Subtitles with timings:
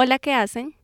[0.00, 0.76] Hola, ¿qué hacen?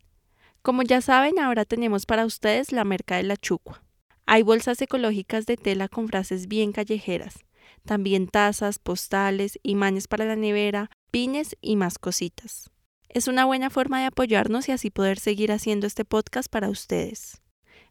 [0.60, 3.84] Como ya saben, ahora tenemos para ustedes la merca de la chucua.
[4.26, 7.44] Hay bolsas ecológicas de tela con frases bien callejeras,
[7.84, 12.72] también tazas, postales, imanes para la nevera, pines y más cositas.
[13.08, 17.40] Es una buena forma de apoyarnos y así poder seguir haciendo este podcast para ustedes.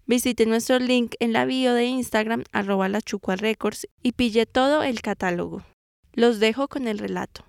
[0.05, 2.99] Visite nuestro link en la bio de Instagram arroba la
[3.37, 5.63] Records y pille todo el catálogo.
[6.11, 7.45] Los dejo con el relato.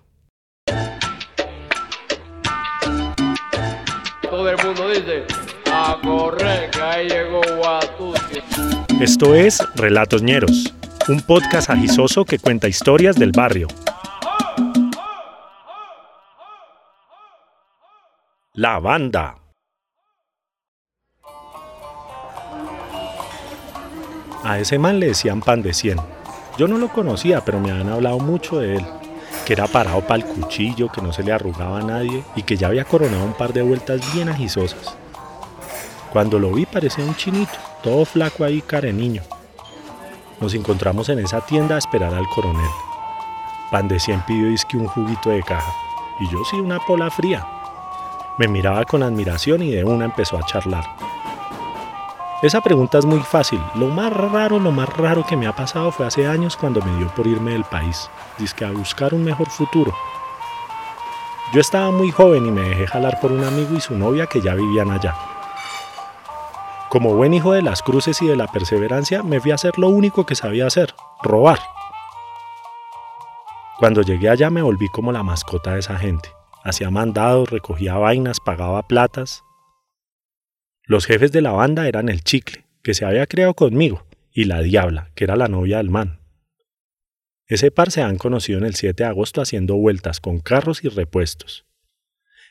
[4.35, 5.23] Todo el mundo dice,
[5.71, 7.39] a correr, que ahí llegó
[8.99, 10.73] Esto es Relatos Ñeros,
[11.07, 13.69] un podcast agisoso que cuenta historias del barrio.
[18.51, 19.37] La banda.
[24.43, 25.97] A ese man le decían pan de cien.
[26.57, 28.85] Yo no lo conocía, pero me habían hablado mucho de él.
[29.45, 32.57] Que era parado para el cuchillo, que no se le arrugaba a nadie y que
[32.57, 34.95] ya había coronado un par de vueltas bien agizosas.
[36.11, 39.21] Cuando lo vi parecía un chinito, todo flaco ahí, care niño.
[40.39, 42.69] Nos encontramos en esa tienda a esperar al coronel.
[43.69, 45.73] Pan de cien pidió disque un juguito de caja
[46.19, 47.45] y yo sí una pola fría.
[48.37, 50.83] Me miraba con admiración y de una empezó a charlar.
[52.45, 53.59] Esa pregunta es muy fácil.
[53.73, 56.95] Lo más raro, lo más raro que me ha pasado fue hace años cuando me
[56.97, 58.07] dio por irme del país,
[58.55, 59.91] que a buscar un mejor futuro.
[61.51, 64.41] Yo estaba muy joven y me dejé jalar por un amigo y su novia que
[64.41, 65.15] ya vivían allá.
[66.89, 69.89] Como buen hijo de las cruces y de la perseverancia, me fui a hacer lo
[69.89, 70.93] único que sabía hacer,
[71.23, 71.57] robar.
[73.79, 76.29] Cuando llegué allá me volví como la mascota de esa gente.
[76.63, 79.43] Hacía mandados, recogía vainas, pagaba platas,
[80.87, 84.61] los jefes de la banda eran el chicle, que se había creado conmigo, y la
[84.61, 86.19] diabla, que era la novia del man.
[87.47, 90.89] Ese par se han conocido en el 7 de agosto haciendo vueltas con carros y
[90.89, 91.65] repuestos.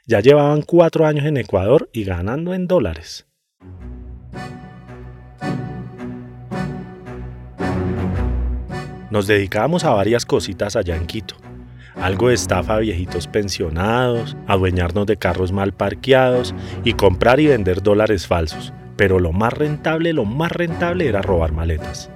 [0.06, 3.26] Ya llevaban cuatro años en Ecuador y ganando en dólares.
[9.10, 11.36] Nos dedicábamos a varias cositas allá en Quito
[11.96, 17.82] algo de estafa a viejitos pensionados, adueñarnos de carros mal parqueados y comprar y vender
[17.82, 18.72] dólares falsos.
[18.96, 22.10] Pero lo más rentable, lo más rentable era robar maletas.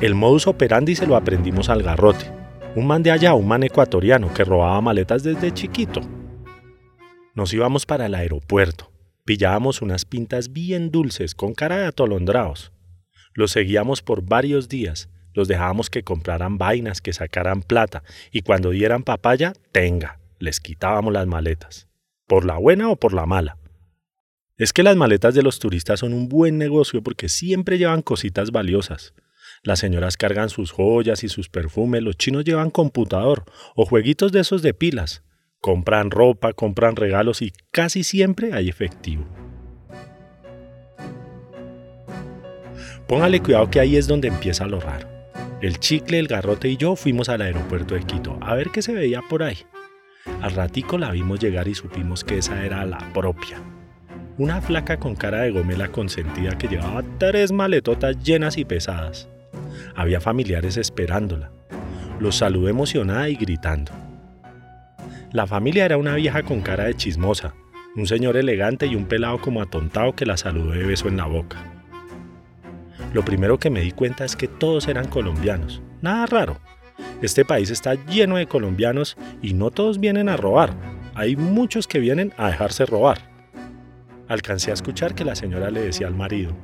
[0.00, 2.30] El modus operandi se lo aprendimos al garrote,
[2.74, 6.02] un man de allá, un man ecuatoriano que robaba maletas desde chiquito.
[7.34, 8.90] Nos íbamos para el aeropuerto,
[9.24, 12.72] pillábamos unas pintas bien dulces con cara de atolondrados.
[13.34, 18.02] Los seguíamos por varios días los dejábamos que compraran vainas, que sacaran plata,
[18.32, 21.86] y cuando dieran papaya, tenga, les quitábamos las maletas,
[22.26, 23.58] por la buena o por la mala.
[24.56, 28.50] Es que las maletas de los turistas son un buen negocio porque siempre llevan cositas
[28.50, 29.12] valiosas.
[29.62, 34.40] Las señoras cargan sus joyas y sus perfumes, los chinos llevan computador o jueguitos de
[34.40, 35.22] esos de pilas.
[35.60, 39.26] Compran ropa, compran regalos y casi siempre hay efectivo.
[43.06, 45.15] Póngale cuidado que ahí es donde empieza lo raro.
[45.62, 48.92] El chicle, el garrote y yo fuimos al aeropuerto de Quito a ver qué se
[48.92, 49.56] veía por ahí.
[50.42, 53.58] Al ratico la vimos llegar y supimos que esa era la propia.
[54.36, 59.28] Una flaca con cara de gomela consentida que llevaba tres maletotas llenas y pesadas.
[59.94, 61.50] Había familiares esperándola.
[62.20, 63.92] Los saludé emocionada y gritando.
[65.32, 67.54] La familia era una vieja con cara de chismosa,
[67.96, 71.24] un señor elegante y un pelado como atontado que la saludó de beso en la
[71.24, 71.75] boca.
[73.16, 75.80] Lo primero que me di cuenta es que todos eran colombianos.
[76.02, 76.60] Nada raro.
[77.22, 80.76] Este país está lleno de colombianos y no todos vienen a robar.
[81.14, 83.16] Hay muchos que vienen a dejarse robar.
[84.28, 86.54] Alcancé a escuchar que la señora le decía al marido.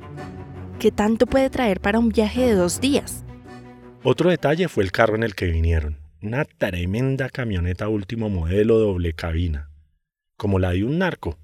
[0.77, 3.25] ¿Qué tanto puede traer para un viaje de dos días?
[4.03, 5.97] Otro detalle fue el carro en el que vinieron.
[6.21, 9.71] Una tremenda camioneta último modelo doble cabina.
[10.37, 11.39] Como la de un narco.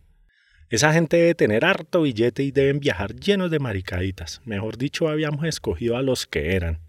[0.69, 4.39] Esa gente debe tener harto billete y deben viajar llenos de maricaditas.
[4.45, 6.79] Mejor dicho, habíamos escogido a los que eran.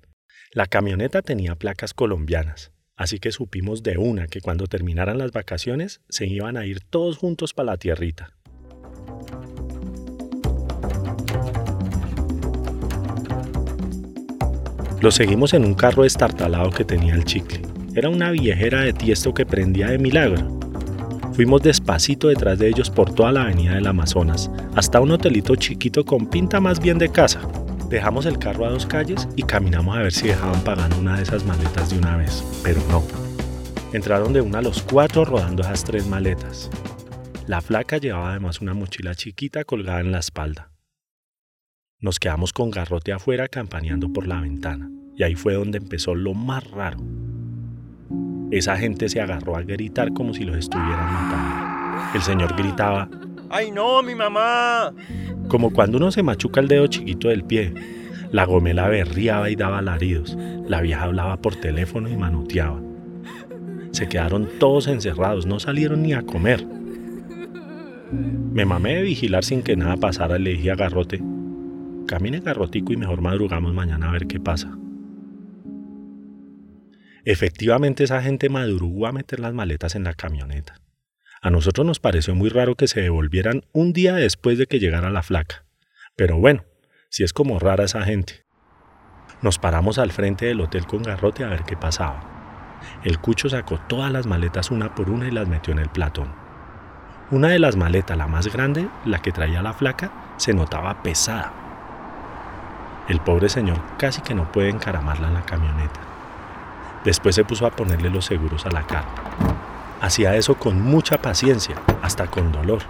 [0.53, 6.03] La camioneta tenía placas colombianas, así que supimos de una que cuando terminaran las vacaciones
[6.11, 8.35] se iban a ir todos juntos para la tierrita.
[15.01, 17.63] Lo seguimos en un carro estartalado que tenía el chicle.
[17.95, 20.60] Era una viejera de tiesto que prendía de milagro
[21.33, 26.05] Fuimos despacito detrás de ellos por toda la avenida del Amazonas, hasta un hotelito chiquito
[26.05, 27.41] con pinta más bien de casa.
[27.89, 31.23] Dejamos el carro a dos calles y caminamos a ver si dejaban pagando una de
[31.23, 33.03] esas maletas de una vez, pero no.
[33.93, 36.71] Entraron de una los cuatro rodando esas tres maletas.
[37.47, 40.71] La flaca llevaba además una mochila chiquita colgada en la espalda.
[42.01, 46.35] Nos quedamos con garrote afuera campaneando por la ventana, y ahí fue donde empezó lo
[46.35, 46.99] más raro.
[48.51, 52.11] Esa gente se agarró a gritar como si los estuvieran matando.
[52.15, 53.09] El señor gritaba,
[53.49, 54.93] ¡Ay no, mi mamá!
[55.49, 57.75] como cuando uno se machuca el dedo chiquito del pie.
[58.33, 60.39] La gomela berriaba y daba alaridos.
[60.69, 62.81] La vieja hablaba por teléfono y manoteaba.
[63.91, 66.65] Se quedaron todos encerrados, no salieron ni a comer.
[68.53, 71.21] Me mamé de vigilar sin que nada pasara le dije a Garrote,
[72.07, 74.77] camine Garrotico y mejor madrugamos mañana a ver qué pasa.
[77.31, 80.81] Efectivamente esa gente madrugó a meter las maletas en la camioneta.
[81.41, 85.11] A nosotros nos pareció muy raro que se devolvieran un día después de que llegara
[85.11, 85.65] la flaca.
[86.17, 86.65] Pero bueno,
[87.09, 88.45] si es como rara esa gente.
[89.43, 92.81] Nos paramos al frente del hotel con garrote a ver qué pasaba.
[93.05, 96.35] El cucho sacó todas las maletas una por una y las metió en el platón.
[97.31, 101.53] Una de las maletas, la más grande, la que traía la flaca, se notaba pesada.
[103.09, 106.10] El pobre señor casi que no puede encaramarla en la camioneta.
[107.05, 109.09] Después se puso a ponerle los seguros a la carga.
[110.03, 112.83] Hacía eso con mucha paciencia, hasta con dolor.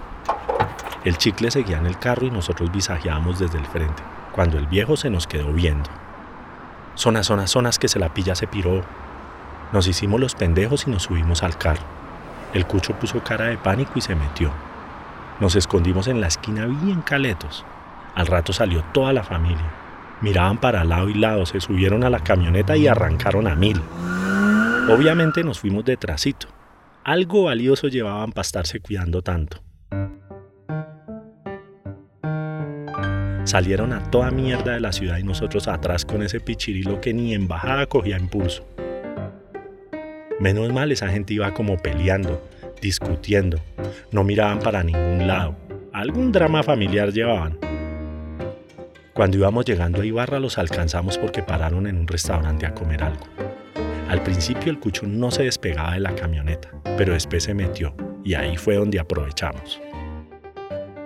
[1.04, 4.02] El chicle seguía en el carro y nosotros visajeábamos desde el frente,
[4.32, 5.88] cuando el viejo se nos quedó viendo.
[6.94, 8.82] Zonas, zonas, zonas que se la pilla se piró.
[9.72, 11.82] Nos hicimos los pendejos y nos subimos al carro.
[12.52, 14.50] El cucho puso cara de pánico y se metió.
[15.38, 17.64] Nos escondimos en la esquina bien caletos.
[18.14, 19.79] Al rato salió toda la familia.
[20.20, 23.80] Miraban para lado y lado, se subieron a la camioneta y arrancaron a mil.
[24.88, 26.48] Obviamente nos fuimos detrásito.
[27.04, 29.62] Algo valioso llevaban para estarse cuidando tanto.
[33.44, 37.32] Salieron a toda mierda de la ciudad y nosotros atrás con ese pichirilo que ni
[37.32, 38.66] embajada cogía impulso.
[40.38, 42.46] Menos mal esa gente iba como peleando,
[42.82, 43.58] discutiendo,
[44.12, 45.56] no miraban para ningún lado.
[45.92, 47.69] Algún drama familiar llevaban.
[49.20, 53.26] Cuando íbamos llegando a Ibarra los alcanzamos porque pararon en un restaurante a comer algo.
[54.08, 57.94] Al principio el cucho no se despegaba de la camioneta, pero después se metió
[58.24, 59.78] y ahí fue donde aprovechamos.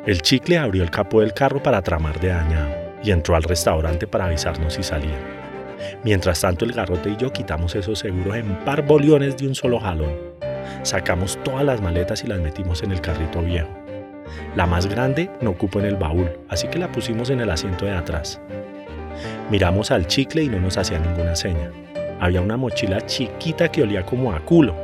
[0.06, 2.72] El chicle abrió el capó del carro para tramar de dañado
[3.02, 5.18] y entró al restaurante para avisarnos si salía.
[6.04, 9.80] Mientras tanto el garrote y yo quitamos esos seguros en par boliones de un solo
[9.80, 10.14] jalón.
[10.84, 13.83] Sacamos todas las maletas y las metimos en el carrito viejo.
[14.56, 17.84] La más grande no cupo en el baúl, así que la pusimos en el asiento
[17.86, 18.40] de atrás.
[19.50, 21.70] Miramos al chicle y no nos hacía ninguna seña.
[22.20, 24.74] Había una mochila chiquita que olía como a culo.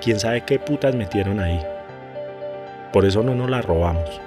[0.00, 1.60] Quién sabe qué putas metieron ahí.
[2.92, 4.20] Por eso no nos la robamos.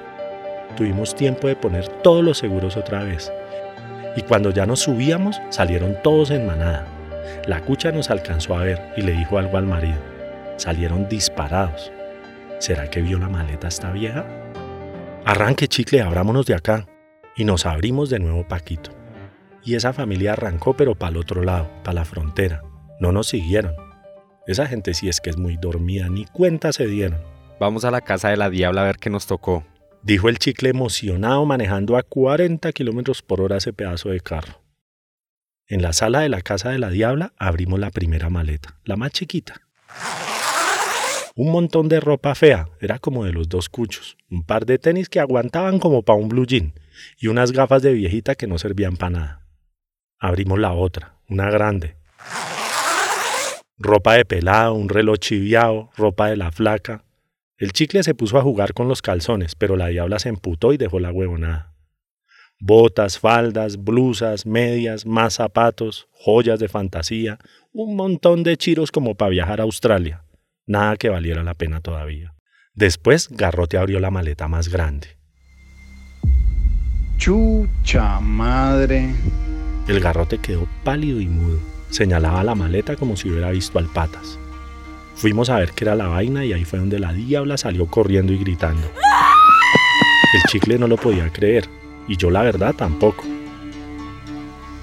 [0.78, 3.32] Tuvimos tiempo de poner todos los seguros otra vez.
[4.16, 6.86] Y cuando ya nos subíamos, salieron todos en manada.
[7.48, 9.98] La cucha nos alcanzó a ver y le dijo algo al marido.
[10.58, 11.92] Salieron disparados.
[12.60, 14.26] ¿Será que vio la maleta esta vieja?
[15.25, 16.86] Arranque, chicle, abrámonos de acá.
[17.38, 18.92] Y nos abrimos de nuevo Paquito.
[19.64, 22.62] Y esa familia arrancó, pero para el otro lado, para la frontera.
[23.00, 23.74] No nos siguieron.
[24.48, 27.22] Esa gente sí es que es muy dormida, ni cuenta se dieron.
[27.58, 29.64] Vamos a la casa de la diabla a ver qué nos tocó.
[30.02, 34.62] Dijo el chicle emocionado manejando a 40 kilómetros por hora ese pedazo de carro.
[35.68, 39.12] En la sala de la casa de la diabla abrimos la primera maleta, la más
[39.12, 39.62] chiquita.
[41.35, 45.09] Un montón de ropa fea, era como de los dos cuchos, un par de tenis
[45.09, 46.75] que aguantaban como para un blue jean
[47.18, 49.47] y unas gafas de viejita que no servían para nada.
[50.19, 51.95] Abrimos la otra, una grande.
[53.80, 57.03] Ropa de pelado, un reloj chiviado, ropa de la flaca.
[57.57, 60.78] El chicle se puso a jugar con los calzones, pero la diabla se emputó y
[60.78, 61.73] dejó la huevonada.
[62.59, 67.40] Botas, faldas, blusas, medias, más zapatos, joyas de fantasía,
[67.71, 70.23] un montón de chiros como para viajar a Australia.
[70.66, 72.34] Nada que valiera la pena todavía.
[72.74, 75.18] Después Garrote abrió la maleta más grande.
[77.18, 79.14] Chucha madre.
[79.88, 81.60] El garrote quedó pálido y mudo.
[81.90, 84.40] Señalaba la maleta como si hubiera visto al patas.
[85.16, 88.34] Fuimos a ver qué era la vaina y ahí fue donde la diabla salió corriendo
[88.34, 88.90] y gritando.
[90.34, 91.70] El chicle no lo podía creer
[92.08, 93.24] y yo la verdad tampoco.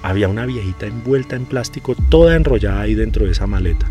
[0.01, 3.87] Había una viejita envuelta en plástico toda enrollada ahí dentro de esa maleta.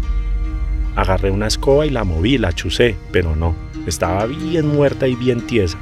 [0.97, 3.55] Agarré una escoba y la moví, la chusé, pero no,
[3.87, 5.79] estaba bien muerta y bien tiesa.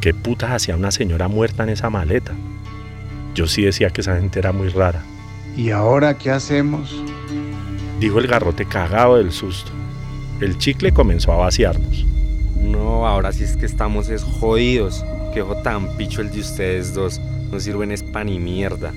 [0.00, 2.32] ¿Qué putas hacía una señora muerta en esa maleta?
[3.34, 5.02] Yo sí decía que esa gente era muy rara.
[5.56, 7.02] ¿Y ahora qué hacemos?
[8.00, 9.70] Dijo el garrote cagado del susto.
[10.40, 12.04] El chicle comenzó a vaciarnos.
[12.60, 15.04] No, ahora sí es que estamos es jodidos.
[15.32, 17.20] Qué ojo tan picho el de ustedes dos.
[17.52, 18.92] No sirven es pan y mierda.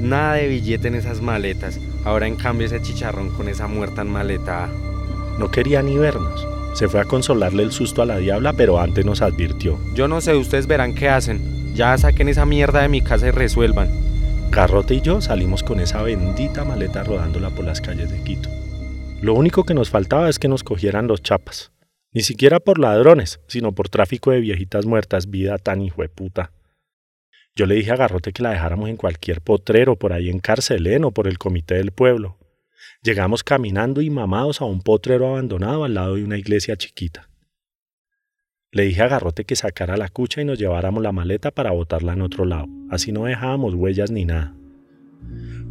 [0.00, 1.80] Nada de billete en esas maletas.
[2.04, 4.68] Ahora en cambio ese chicharrón con esa muerta en maleta.
[5.38, 6.46] No quería ni vernos.
[6.74, 9.78] Se fue a consolarle el susto a la diabla, pero antes nos advirtió.
[9.94, 11.74] Yo no sé, ustedes verán qué hacen.
[11.74, 13.88] Ya saquen esa mierda de mi casa y resuelvan.
[14.50, 18.48] Garrote y yo salimos con esa bendita maleta rodándola por las calles de Quito.
[19.22, 21.72] Lo único que nos faltaba es que nos cogieran los chapas.
[22.12, 26.52] Ni siquiera por ladrones, sino por tráfico de viejitas muertas, vida tan hijo de puta.
[27.56, 31.04] Yo le dije a Garrote que la dejáramos en cualquier potrero, por ahí en Carcelén
[31.04, 32.36] o por el comité del pueblo.
[33.02, 37.30] Llegamos caminando y mamados a un potrero abandonado al lado de una iglesia chiquita.
[38.72, 42.12] Le dije a Garrote que sacara la cucha y nos lleváramos la maleta para botarla
[42.12, 44.54] en otro lado, así no dejábamos huellas ni nada.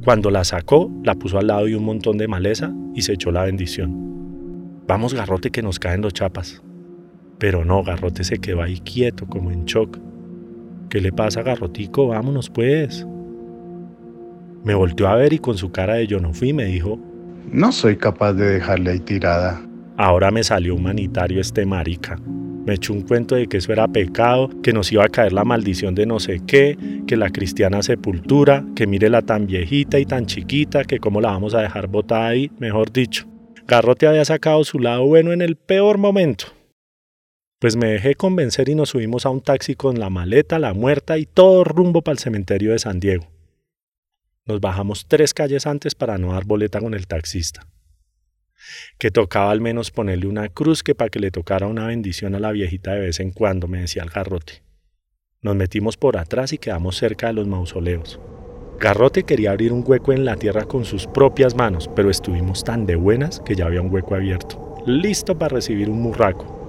[0.03, 3.31] Cuando la sacó, la puso al lado de un montón de maleza y se echó
[3.31, 4.83] la bendición.
[4.87, 6.63] Vamos, Garrote, que nos caen los chapas.
[7.37, 9.99] Pero no, Garrote se quedó ahí quieto, como en shock.
[10.89, 12.07] ¿Qué le pasa, Garrotico?
[12.07, 13.05] Vámonos, pues.
[14.63, 16.99] Me volteó a ver y con su cara de yo no fui me dijo,
[17.51, 19.61] No soy capaz de dejarle ahí tirada.
[19.97, 22.17] ahora me salió humanitario este marica.
[22.65, 25.43] Me echó un cuento de que eso era pecado, que nos iba a caer la
[25.45, 30.05] maldición de no sé qué, que la cristiana sepultura, que mire la tan viejita y
[30.05, 33.27] tan chiquita, que cómo la vamos a dejar botada ahí, mejor dicho.
[33.67, 36.47] Garrote había sacado su lado bueno en el peor momento.
[37.59, 41.17] Pues me dejé convencer y nos subimos a un taxi con la maleta, la muerta
[41.17, 43.27] y todo rumbo para el cementerio de San Diego.
[44.45, 47.67] Nos bajamos tres calles antes para no dar boleta con el taxista
[48.97, 52.39] que tocaba al menos ponerle una cruz que para que le tocara una bendición a
[52.39, 54.63] la viejita de vez en cuando, me decía el garrote.
[55.41, 58.19] Nos metimos por atrás y quedamos cerca de los mausoleos.
[58.79, 62.85] Garrote quería abrir un hueco en la tierra con sus propias manos, pero estuvimos tan
[62.85, 66.64] de buenas que ya había un hueco abierto, listo para recibir un murraco.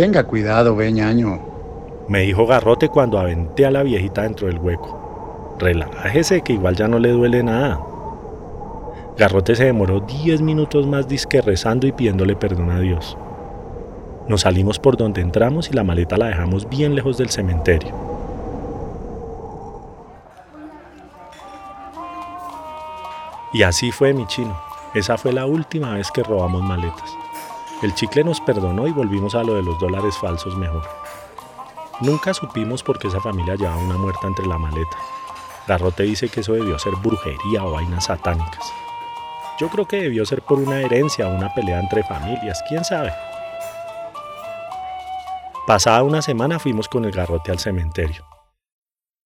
[0.00, 1.38] Tenga cuidado, veñaño.
[2.08, 5.56] Me dijo Garrote cuando aventé a la viejita dentro del hueco.
[5.58, 7.78] Relájese que igual ya no le duele nada.
[9.18, 13.18] Garrote se demoró 10 minutos más disque rezando y pidiéndole perdón a Dios.
[14.26, 17.92] Nos salimos por donde entramos y la maleta la dejamos bien lejos del cementerio.
[23.52, 24.56] Y así fue mi chino.
[24.94, 27.14] Esa fue la última vez que robamos maletas.
[27.82, 30.86] El chicle nos perdonó y volvimos a lo de los dólares falsos mejor.
[32.00, 34.98] Nunca supimos por qué esa familia llevaba una muerta entre la maleta.
[35.66, 38.72] Garrote dice que eso debió ser brujería o vainas satánicas.
[39.58, 43.12] Yo creo que debió ser por una herencia o una pelea entre familias, quién sabe.
[45.66, 48.26] Pasada una semana fuimos con el garrote al cementerio.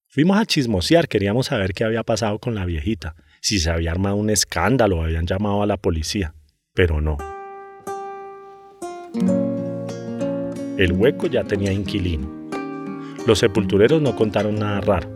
[0.07, 4.15] Fuimos a chismosear, queríamos saber qué había pasado con la viejita, si se había armado
[4.15, 6.35] un escándalo o habían llamado a la policía,
[6.73, 7.32] pero no.
[10.77, 12.27] El hueco ya tenía inquilino.
[13.27, 15.07] Los sepultureros no contaron nada raro.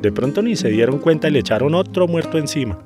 [0.00, 2.78] De pronto ni se dieron cuenta y le echaron otro muerto encima.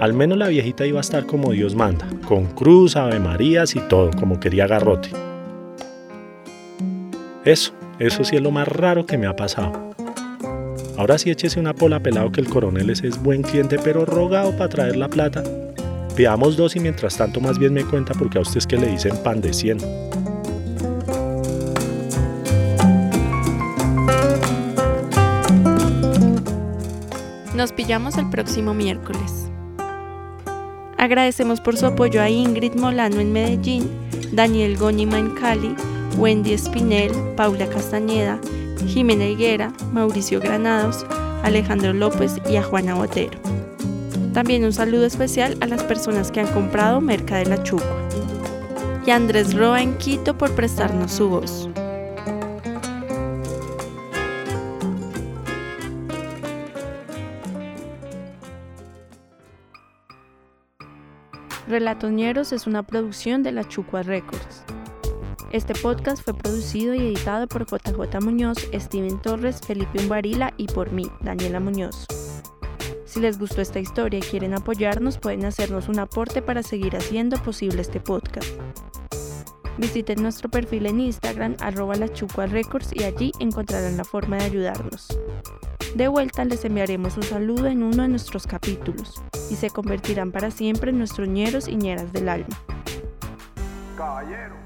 [0.00, 3.80] Al menos la viejita iba a estar como Dios manda, con cruz, ave marías y
[3.80, 5.08] todo, como quería Garrote.
[7.44, 9.94] Eso, eso sí es lo más raro que me ha pasado.
[10.98, 14.56] Ahora sí échese una pola pelado que el coronel ese es buen cliente, pero rogado
[14.56, 15.42] para traer la plata.
[16.16, 18.86] Veamos dos y mientras tanto más bien me cuenta porque a usted es que le
[18.86, 19.78] dicen pan de 100.
[27.54, 29.50] Nos pillamos el próximo miércoles.
[30.96, 33.90] Agradecemos por su apoyo a Ingrid Molano en Medellín,
[34.32, 35.74] Daniel Góñima en Cali,
[36.16, 38.40] Wendy Espinel, Paula Castañeda,
[38.86, 41.04] Jimena Higuera, Mauricio Granados,
[41.42, 43.45] Alejandro López y a Juana Botero.
[44.36, 48.06] También un saludo especial a las personas que han comprado Merca de la Chucua.
[49.06, 51.70] Y a Andrés Roa en Quito por prestarnos su voz.
[61.66, 64.64] Relatoñeros es una producción de la Chucua Records.
[65.50, 70.92] Este podcast fue producido y editado por JJ Muñoz, Steven Torres, Felipe Umbarila y por
[70.92, 72.25] mí, Daniela Muñoz.
[73.16, 77.42] Si les gustó esta historia y quieren apoyarnos, pueden hacernos un aporte para seguir haciendo
[77.42, 78.46] posible este podcast.
[79.78, 85.18] Visiten nuestro perfil en Instagram, arroba y allí encontrarán la forma de ayudarnos.
[85.94, 90.50] De vuelta les enviaremos un saludo en uno de nuestros capítulos y se convertirán para
[90.50, 92.60] siempre en nuestros ñeros y ñeras del alma.
[93.96, 94.65] Caballero.